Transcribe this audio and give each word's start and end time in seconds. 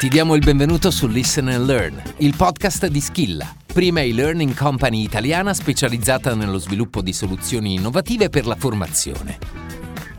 Ti 0.00 0.08
diamo 0.08 0.34
il 0.34 0.42
benvenuto 0.42 0.90
su 0.90 1.06
Listen 1.08 1.48
and 1.48 1.66
Learn, 1.66 2.02
il 2.20 2.34
podcast 2.34 2.86
di 2.86 3.02
Skilla, 3.02 3.54
prima 3.66 4.00
e-learning 4.00 4.56
company 4.56 5.02
italiana 5.02 5.52
specializzata 5.52 6.34
nello 6.34 6.56
sviluppo 6.56 7.02
di 7.02 7.12
soluzioni 7.12 7.74
innovative 7.74 8.30
per 8.30 8.46
la 8.46 8.56
formazione. 8.56 9.38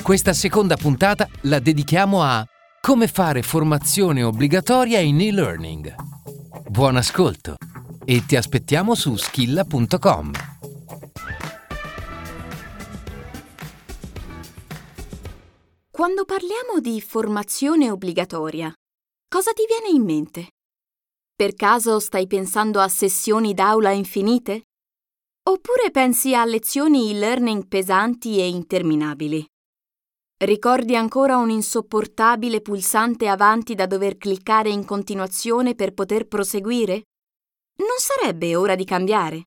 Questa 0.00 0.32
seconda 0.32 0.76
puntata 0.76 1.28
la 1.40 1.58
dedichiamo 1.58 2.22
a 2.22 2.46
come 2.80 3.08
fare 3.08 3.42
formazione 3.42 4.22
obbligatoria 4.22 5.00
in 5.00 5.20
e-learning. 5.20 5.92
Buon 6.68 6.94
ascolto 6.94 7.56
e 8.04 8.24
ti 8.24 8.36
aspettiamo 8.36 8.94
su 8.94 9.16
skilla.com. 9.16 10.30
Quando 15.90 16.24
parliamo 16.24 16.78
di 16.80 17.00
formazione 17.00 17.90
obbligatoria, 17.90 18.72
cosa 19.34 19.50
ti 19.50 19.64
viene 19.66 19.88
in 19.88 20.04
mente? 20.04 20.50
Per 21.34 21.56
caso 21.56 21.98
stai 21.98 22.28
pensando 22.28 22.78
a 22.78 22.86
sessioni 22.86 23.52
d'aula 23.52 23.90
infinite? 23.90 24.62
Oppure 25.50 25.90
pensi 25.90 26.36
a 26.36 26.44
lezioni 26.44 27.10
e-learning 27.10 27.66
pesanti 27.66 28.38
e 28.38 28.46
interminabili? 28.46 29.44
Ricordi 30.36 30.94
ancora 30.94 31.36
un 31.36 31.50
insopportabile 31.50 32.60
pulsante 32.60 33.26
avanti 33.26 33.74
da 33.74 33.86
dover 33.86 34.18
cliccare 34.18 34.70
in 34.70 34.84
continuazione 34.84 35.74
per 35.74 35.94
poter 35.94 36.28
proseguire? 36.28 37.02
Non 37.78 37.98
sarebbe 37.98 38.54
ora 38.54 38.76
di 38.76 38.84
cambiare? 38.84 39.46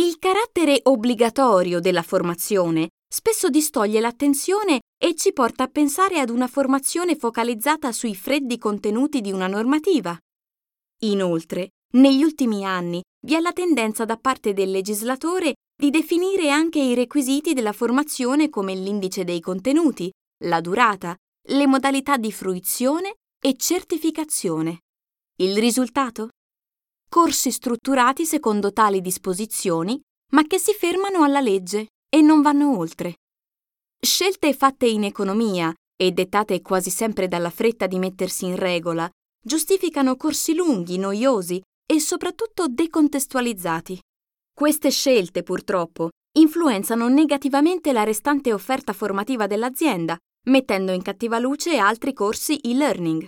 Il 0.00 0.18
carattere 0.18 0.80
obbligatorio 0.84 1.80
della 1.80 2.02
formazione 2.02 2.88
spesso 3.06 3.50
distoglie 3.50 4.00
l'attenzione 4.00 4.80
e 5.00 5.14
ci 5.14 5.32
porta 5.32 5.64
a 5.64 5.68
pensare 5.68 6.18
ad 6.18 6.28
una 6.28 6.48
formazione 6.48 7.16
focalizzata 7.16 7.92
sui 7.92 8.16
freddi 8.16 8.58
contenuti 8.58 9.20
di 9.20 9.30
una 9.30 9.46
normativa. 9.46 10.18
Inoltre, 11.02 11.70
negli 11.92 12.22
ultimi 12.22 12.64
anni 12.64 13.00
vi 13.24 13.34
è 13.34 13.40
la 13.40 13.52
tendenza 13.52 14.04
da 14.04 14.16
parte 14.16 14.52
del 14.52 14.70
legislatore 14.70 15.54
di 15.80 15.90
definire 15.90 16.50
anche 16.50 16.80
i 16.80 16.94
requisiti 16.94 17.54
della 17.54 17.72
formazione 17.72 18.48
come 18.48 18.74
l'indice 18.74 19.22
dei 19.22 19.40
contenuti, 19.40 20.10
la 20.44 20.60
durata, 20.60 21.16
le 21.50 21.66
modalità 21.66 22.16
di 22.16 22.32
fruizione 22.32 23.14
e 23.40 23.56
certificazione. 23.56 24.80
Il 25.36 25.56
risultato? 25.56 26.30
Corsi 27.08 27.52
strutturati 27.52 28.26
secondo 28.26 28.72
tali 28.72 29.00
disposizioni, 29.00 29.98
ma 30.32 30.42
che 30.42 30.58
si 30.58 30.74
fermano 30.74 31.22
alla 31.22 31.40
legge 31.40 31.86
e 32.08 32.20
non 32.20 32.42
vanno 32.42 32.76
oltre. 32.76 33.14
Scelte 34.00 34.54
fatte 34.54 34.86
in 34.86 35.02
economia 35.02 35.74
e 36.00 36.12
dettate 36.12 36.62
quasi 36.62 36.88
sempre 36.88 37.26
dalla 37.26 37.50
fretta 37.50 37.88
di 37.88 37.98
mettersi 37.98 38.44
in 38.44 38.54
regola, 38.54 39.10
giustificano 39.44 40.16
corsi 40.16 40.54
lunghi, 40.54 40.98
noiosi 40.98 41.60
e 41.84 41.98
soprattutto 41.98 42.68
decontestualizzati. 42.68 43.98
Queste 44.54 44.90
scelte, 44.90 45.42
purtroppo, 45.42 46.10
influenzano 46.38 47.08
negativamente 47.08 47.92
la 47.92 48.04
restante 48.04 48.52
offerta 48.52 48.92
formativa 48.92 49.48
dell'azienda, 49.48 50.16
mettendo 50.46 50.92
in 50.92 51.02
cattiva 51.02 51.40
luce 51.40 51.76
altri 51.78 52.12
corsi 52.12 52.58
e-learning. 52.58 53.26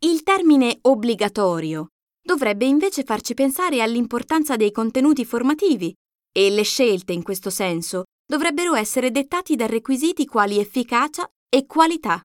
Il 0.00 0.24
termine 0.24 0.78
obbligatorio 0.82 1.88
dovrebbe 2.20 2.64
invece 2.64 3.04
farci 3.04 3.34
pensare 3.34 3.80
all'importanza 3.80 4.56
dei 4.56 4.72
contenuti 4.72 5.24
formativi 5.24 5.94
e 6.32 6.50
le 6.50 6.62
scelte 6.62 7.12
in 7.12 7.22
questo 7.22 7.50
senso 7.50 8.04
dovrebbero 8.28 8.74
essere 8.74 9.10
dettati 9.10 9.56
da 9.56 9.64
requisiti 9.64 10.26
quali 10.26 10.58
efficacia 10.58 11.26
e 11.48 11.64
qualità. 11.64 12.20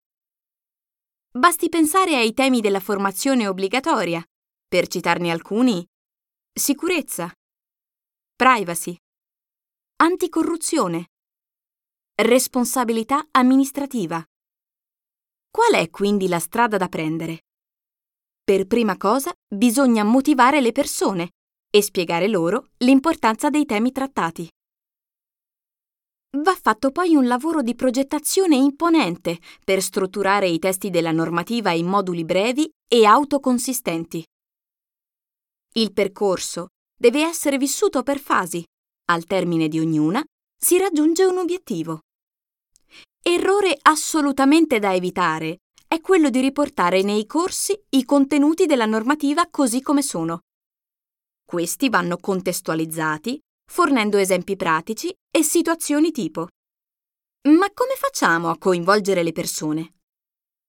Basti 1.31 1.69
pensare 1.69 2.17
ai 2.17 2.33
temi 2.33 2.59
della 2.59 2.81
formazione 2.81 3.47
obbligatoria, 3.47 4.21
per 4.67 4.87
citarne 4.87 5.31
alcuni, 5.31 5.83
sicurezza, 6.53 7.31
privacy, 8.35 8.95
anticorruzione, 9.95 11.05
responsabilità 12.15 13.25
amministrativa. 13.31 14.21
Qual 15.49 15.73
è 15.73 15.89
quindi 15.89 16.27
la 16.27 16.39
strada 16.39 16.75
da 16.75 16.89
prendere? 16.89 17.45
Per 18.43 18.67
prima 18.67 18.97
cosa 18.97 19.31
bisogna 19.47 20.03
motivare 20.03 20.59
le 20.59 20.73
persone 20.73 21.29
e 21.69 21.81
spiegare 21.81 22.27
loro 22.27 22.71
l'importanza 22.79 23.49
dei 23.49 23.65
temi 23.65 23.93
trattati. 23.93 24.49
Va 26.35 26.55
fatto 26.55 26.89
poi 26.91 27.13
un 27.13 27.27
lavoro 27.27 27.61
di 27.61 27.75
progettazione 27.75 28.55
imponente 28.55 29.39
per 29.63 29.83
strutturare 29.83 30.47
i 30.47 30.57
testi 30.57 30.89
della 30.89 31.11
normativa 31.11 31.71
in 31.73 31.85
moduli 31.85 32.25
brevi 32.25 32.67
e 32.87 33.05
autoconsistenti. 33.05 34.25
Il 35.73 35.93
percorso 35.93 36.69
deve 36.99 37.21
essere 37.21 37.59
vissuto 37.59 38.01
per 38.01 38.19
fasi. 38.19 38.63
Al 39.11 39.25
termine 39.25 39.67
di 39.67 39.79
ognuna 39.79 40.23
si 40.59 40.79
raggiunge 40.79 41.23
un 41.23 41.37
obiettivo. 41.37 41.99
Errore 43.21 43.77
assolutamente 43.83 44.79
da 44.79 44.93
evitare 44.95 45.57
è 45.87 46.01
quello 46.01 46.31
di 46.31 46.39
riportare 46.39 47.03
nei 47.03 47.27
corsi 47.27 47.79
i 47.89 48.05
contenuti 48.05 48.65
della 48.65 48.87
normativa 48.87 49.47
così 49.51 49.83
come 49.83 50.01
sono. 50.01 50.39
Questi 51.45 51.89
vanno 51.89 52.17
contestualizzati, 52.17 53.39
fornendo 53.73 54.19
esempi 54.19 54.55
pratici 54.55 55.11
e 55.35 55.41
situazioni 55.41 56.11
tipo. 56.11 56.47
Ma 57.47 57.71
come 57.73 57.95
facciamo 57.97 58.51
a 58.51 58.57
coinvolgere 58.59 59.23
le 59.23 59.31
persone? 59.31 59.95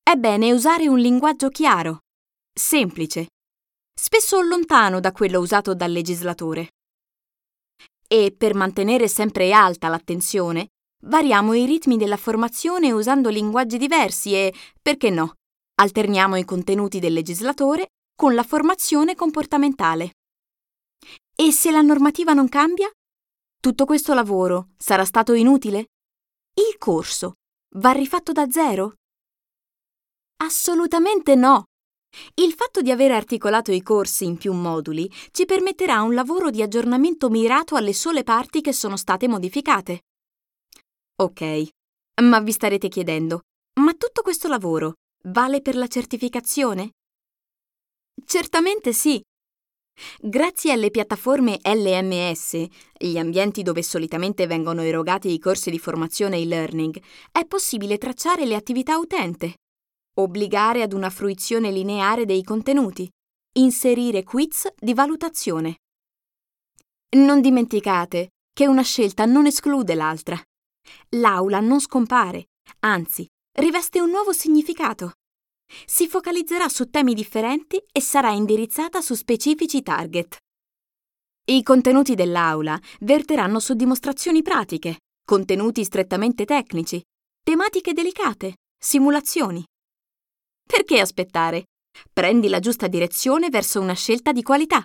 È 0.03 0.15
bene 0.15 0.53
usare 0.53 0.89
un 0.89 0.99
linguaggio 0.99 1.51
chiaro, 1.51 1.99
semplice, 2.51 3.27
spesso 3.95 4.41
lontano 4.41 5.01
da 5.01 5.13
quello 5.13 5.41
usato 5.41 5.75
dal 5.75 5.93
legislatore. 5.93 6.71
E 8.09 8.35
per 8.35 8.55
mantenere 8.55 9.07
sempre 9.07 9.53
alta 9.53 9.89
l'attenzione, 9.89 10.69
variamo 11.05 11.53
i 11.53 11.67
ritmi 11.67 11.99
della 11.99 12.17
formazione 12.17 12.91
usando 12.91 13.29
linguaggi 13.29 13.77
diversi 13.77 14.33
e, 14.33 14.55
perché 14.81 15.11
no, 15.11 15.35
alterniamo 15.75 16.37
i 16.37 16.45
contenuti 16.47 17.01
del 17.01 17.13
legislatore 17.13 17.89
con 18.17 18.35
la 18.35 18.43
formazione 18.43 19.15
comportamentale. 19.15 20.13
E 21.37 21.51
se 21.51 21.73
la 21.73 21.81
normativa 21.81 22.33
non 22.33 22.49
cambia? 22.49 22.89
Tutto 23.59 23.87
questo 23.87 24.15
lavoro 24.15 24.69
sarà 24.77 25.05
stato 25.05 25.33
inutile? 25.33 25.89
Il 26.55 26.79
corso 26.79 27.35
va 27.77 27.91
rifatto 27.91 28.31
da 28.31 28.49
zero? 28.49 28.95
Assolutamente 30.37 31.35
no! 31.35 31.65
Il 32.35 32.53
fatto 32.53 32.83
di 32.83 32.93
aver 32.93 33.11
articolato 33.11 33.73
i 33.73 33.83
corsi 33.83 34.25
in 34.25 34.37
più 34.37 34.53
moduli 34.53 35.11
ci 35.33 35.45
permetterà 35.45 36.03
un 36.03 36.15
lavoro 36.15 36.51
di 36.51 36.63
aggiornamento 36.63 37.29
mirato 37.29 37.75
alle 37.75 37.95
sole 37.95 38.23
parti 38.23 38.61
che 38.61 38.73
sono 38.73 38.97
state 38.97 39.27
modificate. 39.27 40.03
Ok, 41.17 41.69
ma 42.23 42.39
vi 42.39 42.53
starete 42.53 42.87
chiedendo, 42.87 43.41
ma 43.81 43.93
tutto 43.95 44.23
questo 44.23 44.47
lavoro 44.47 44.95
vale 45.25 45.61
per 45.61 45.75
la 45.75 45.89
certificazione? 45.89 46.93
Certamente 48.25 48.93
sì, 48.93 49.21
Grazie 50.21 50.73
alle 50.73 50.91
piattaforme 50.91 51.59
LMS, 51.63 52.67
gli 52.97 53.19
ambienti 53.19 53.63
dove 53.63 53.83
solitamente 53.83 54.47
vengono 54.47 54.83
erogati 54.83 55.33
i 55.33 55.39
corsi 55.39 55.71
di 55.71 55.79
formazione 55.79 56.39
e-learning, 56.39 57.01
è 57.31 57.45
possibile 57.45 57.99
tracciare 57.99 58.45
le 58.47 58.55
attività 58.55 58.97
utente, 58.99 59.57
obbligare 60.15 60.83
ad 60.83 60.93
una 60.93 61.11
fruizione 61.11 61.71
lineare 61.71 62.25
dei 62.25 62.43
contenuti, 62.43 63.09
inserire 63.59 64.23
quiz 64.23 64.67
di 64.79 64.95
valutazione. 64.95 65.77
Non 67.17 67.41
dimenticate 67.41 68.31
che 68.53 68.67
una 68.67 68.83
scelta 68.83 69.25
non 69.25 69.47
esclude 69.47 69.95
l'altra. 69.95 70.41
L'aula 71.11 71.61
non 71.61 71.81
scompare, 71.81 72.49
anzi, 72.81 73.27
riveste 73.59 74.01
un 74.01 74.11
nuovo 74.11 74.33
significato. 74.33 75.13
Si 75.87 76.09
focalizzerà 76.09 76.69
su 76.69 76.91
temi 76.91 77.15
differenti 77.15 77.83
e 77.91 78.01
sarà 78.01 78.31
indirizzata 78.31 79.01
su 79.01 79.15
specifici 79.15 79.83
target. 79.83 80.37
I 81.47 81.63
contenuti 81.63 82.15
dell'aula 82.15 82.79
verteranno 83.01 83.61
su 83.61 83.75
dimostrazioni 83.75 84.43
pratiche, 84.43 84.99
contenuti 85.25 85.85
strettamente 85.85 86.45
tecnici, 86.45 87.03
tematiche 87.43 87.93
delicate, 87.93 88.57
simulazioni. 88.79 89.65
Perché 90.67 91.01
aspettare? 91.01 91.65
Prendi 92.13 92.49
la 92.49 92.61
giusta 92.61 92.87
direzione 92.87 93.51
verso 93.51 93.81
una 93.81 93.93
scelta 93.93 94.33
di 94.33 94.43
qualità. 94.43 94.85